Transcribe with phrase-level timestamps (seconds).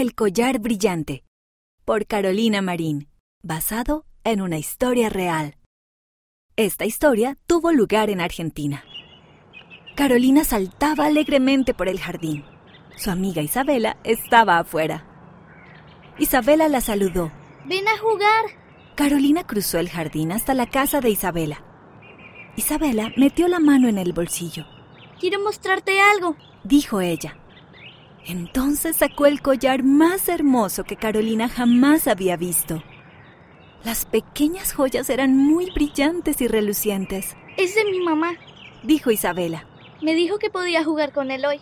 [0.00, 1.24] El collar brillante
[1.84, 3.10] por Carolina Marín,
[3.42, 5.58] basado en una historia real.
[6.56, 8.82] Esta historia tuvo lugar en Argentina.
[9.96, 12.46] Carolina saltaba alegremente por el jardín.
[12.96, 15.06] Su amiga Isabela estaba afuera.
[16.18, 17.30] Isabela la saludó.
[17.66, 18.46] Ven a jugar.
[18.96, 21.62] Carolina cruzó el jardín hasta la casa de Isabela.
[22.56, 24.64] Isabela metió la mano en el bolsillo.
[25.20, 27.36] Quiero mostrarte algo, dijo ella.
[28.26, 32.82] Entonces sacó el collar más hermoso que Carolina jamás había visto.
[33.84, 37.34] Las pequeñas joyas eran muy brillantes y relucientes.
[37.56, 38.34] Es de mi mamá,
[38.82, 39.66] dijo Isabela.
[40.02, 41.60] Me dijo que podía jugar con él hoy.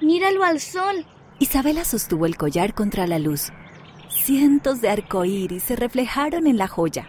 [0.00, 1.04] Míralo al sol.
[1.38, 3.52] Isabela sostuvo el collar contra la luz.
[4.08, 7.08] Cientos de arcoíris se reflejaron en la joya.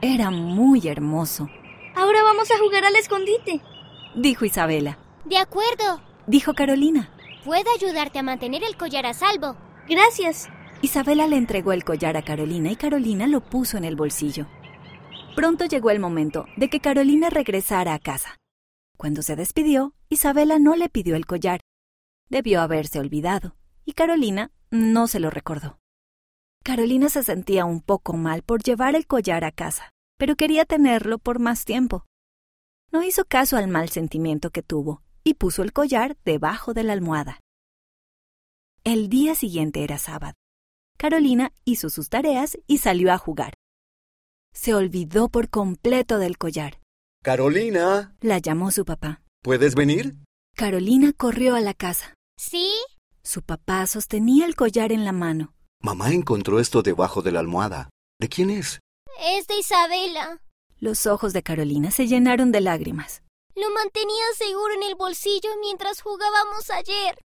[0.00, 1.48] Era muy hermoso.
[1.94, 3.60] Ahora vamos a jugar al escondite,
[4.14, 4.98] dijo Isabela.
[5.26, 7.10] De acuerdo, dijo Carolina.
[7.44, 9.56] Puedo ayudarte a mantener el collar a salvo.
[9.88, 10.48] Gracias.
[10.82, 14.46] Isabela le entregó el collar a Carolina y Carolina lo puso en el bolsillo.
[15.36, 18.36] Pronto llegó el momento de que Carolina regresara a casa.
[18.98, 21.62] Cuando se despidió, Isabela no le pidió el collar.
[22.28, 25.78] Debió haberse olvidado, y Carolina no se lo recordó.
[26.62, 31.18] Carolina se sentía un poco mal por llevar el collar a casa, pero quería tenerlo
[31.18, 32.04] por más tiempo.
[32.92, 36.92] No hizo caso al mal sentimiento que tuvo y puso el collar debajo de la
[36.92, 37.40] almohada.
[38.84, 40.34] El día siguiente era sábado.
[40.96, 43.54] Carolina hizo sus tareas y salió a jugar.
[44.52, 46.80] Se olvidó por completo del collar.
[47.22, 48.14] Carolina.
[48.20, 49.22] La llamó su papá.
[49.42, 50.16] ¿Puedes venir?
[50.56, 52.14] Carolina corrió a la casa.
[52.38, 52.70] ¿Sí?
[53.22, 55.54] Su papá sostenía el collar en la mano.
[55.82, 57.90] Mamá encontró esto debajo de la almohada.
[58.18, 58.80] ¿De quién es?
[59.18, 60.42] Es de Isabela.
[60.78, 63.22] Los ojos de Carolina se llenaron de lágrimas.
[63.60, 67.20] Lo mantenía seguro en el bolsillo mientras jugábamos ayer.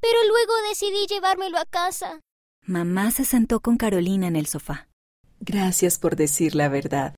[0.00, 2.20] Pero luego decidí llevármelo a casa.
[2.62, 4.88] Mamá se sentó con Carolina en el sofá.
[5.38, 7.14] Gracias por decir la verdad.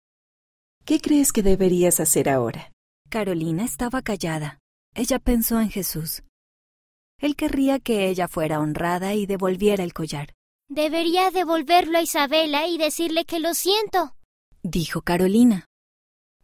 [0.85, 2.71] ¿Qué crees que deberías hacer ahora?
[3.09, 4.59] Carolina estaba callada.
[4.95, 6.23] Ella pensó en Jesús.
[7.21, 10.35] Él querría que ella fuera honrada y devolviera el collar.
[10.69, 14.15] Debería devolverlo a Isabela y decirle que lo siento,
[14.63, 15.65] dijo Carolina.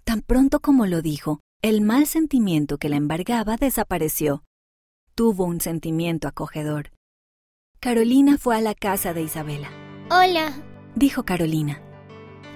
[0.05, 4.45] Tan pronto como lo dijo, el mal sentimiento que la embargaba desapareció.
[5.15, 6.91] Tuvo un sentimiento acogedor.
[7.81, 9.71] Carolina fue a la casa de Isabela.
[10.11, 10.53] Hola,
[10.95, 11.81] dijo Carolina.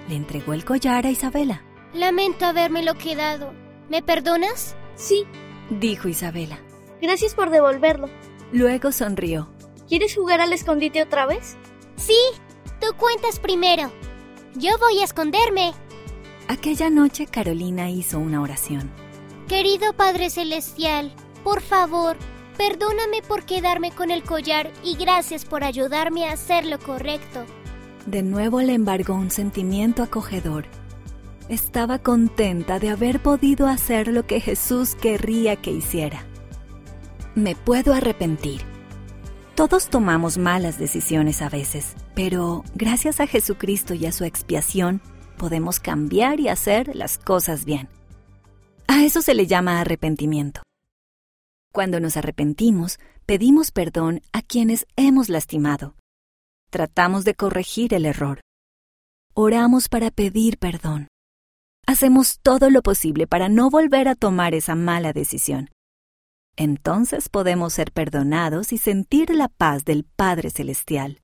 [0.07, 1.63] Le entregó el collar a Isabela.
[1.91, 3.51] Lamento habérmelo quedado.
[3.89, 4.75] ¿Me perdonas?
[4.93, 5.25] Sí,
[5.71, 6.59] dijo Isabela.
[7.01, 8.09] Gracias por devolverlo.
[8.51, 9.51] Luego sonrió.
[9.87, 11.57] ¿Quieres jugar al escondite otra vez?
[11.95, 12.19] Sí,
[12.79, 13.91] tú cuentas primero.
[14.53, 15.73] Yo voy a esconderme.
[16.49, 18.91] Aquella noche Carolina hizo una oración.
[19.47, 22.17] Querido Padre Celestial, por favor,
[22.59, 27.45] Perdóname por quedarme con el collar y gracias por ayudarme a hacer lo correcto.
[28.05, 30.65] De nuevo le embargó un sentimiento acogedor.
[31.47, 36.25] Estaba contenta de haber podido hacer lo que Jesús querría que hiciera.
[37.33, 38.59] Me puedo arrepentir.
[39.55, 45.01] Todos tomamos malas decisiones a veces, pero gracias a Jesucristo y a su expiación
[45.39, 47.89] podemos cambiar y hacer las cosas bien.
[48.87, 50.61] A eso se le llama arrepentimiento.
[51.73, 55.95] Cuando nos arrepentimos, pedimos perdón a quienes hemos lastimado.
[56.69, 58.41] Tratamos de corregir el error.
[59.33, 61.07] Oramos para pedir perdón.
[61.87, 65.69] Hacemos todo lo posible para no volver a tomar esa mala decisión.
[66.55, 71.17] Entonces podemos ser perdonados y sentir la paz del Padre Celestial.